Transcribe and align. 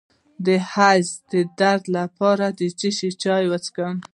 د 0.45 0.47
حیض 0.71 1.07
د 1.31 1.33
درد 1.59 1.83
لپاره 1.97 2.45
د 2.59 2.61
څه 2.79 2.89
شي 2.97 3.09
چای 3.23 3.43
وڅښم؟ 3.47 3.95